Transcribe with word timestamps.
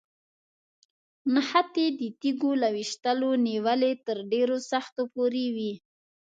نښتې 1.33 1.85
د 1.99 2.01
تیږو 2.19 2.51
له 2.61 2.69
ویشتلو 2.75 3.29
نیولې 3.47 3.91
تر 4.05 4.17
ډېرو 4.31 4.57
سختو 4.71 5.03
پورې 5.13 5.45
وي. 5.55 5.73